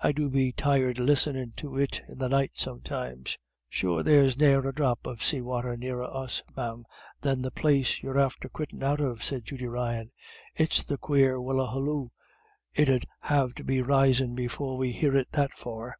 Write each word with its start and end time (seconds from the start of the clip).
I 0.00 0.12
do 0.12 0.28
be 0.28 0.52
tired 0.52 0.98
listenin' 0.98 1.52
to 1.56 1.78
it 1.78 2.02
in 2.06 2.18
the 2.18 2.28
night 2.28 2.50
sometimes." 2.56 3.38
"Sure 3.70 4.02
there's 4.02 4.36
ne'er 4.38 4.68
a 4.68 4.74
dhrop 4.74 5.06
of 5.06 5.24
say 5.24 5.40
wather 5.40 5.74
nearer 5.74 6.04
us, 6.04 6.42
ma'am, 6.54 6.84
than 7.22 7.40
the 7.40 7.50
place 7.50 8.02
you're 8.02 8.18
after 8.20 8.50
quittin' 8.50 8.82
out 8.82 9.00
of," 9.00 9.24
said 9.24 9.46
Judy 9.46 9.68
Ryan, 9.68 10.12
"it's 10.54 10.84
the 10.84 10.98
quare 10.98 11.38
whillaloo 11.40 12.10
it 12.74 12.90
'ud 12.90 13.06
have 13.20 13.54
to 13.54 13.64
be 13.64 13.80
risin' 13.80 14.34
before 14.34 14.76
we'd 14.76 14.96
hear 14.96 15.16
it 15.16 15.28
that 15.32 15.54
far." 15.56 15.96